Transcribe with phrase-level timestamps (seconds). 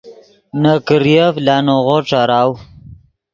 [0.61, 2.51] نے کریف لانغو ݯیراؤ